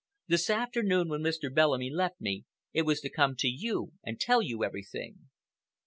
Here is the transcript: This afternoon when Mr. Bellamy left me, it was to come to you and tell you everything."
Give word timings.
This 0.27 0.49
afternoon 0.49 1.09
when 1.09 1.21
Mr. 1.21 1.53
Bellamy 1.53 1.91
left 1.91 2.19
me, 2.19 2.45
it 2.73 2.87
was 2.87 3.01
to 3.01 3.09
come 3.11 3.35
to 3.35 3.47
you 3.47 3.91
and 4.03 4.19
tell 4.19 4.41
you 4.41 4.63
everything." 4.63 5.29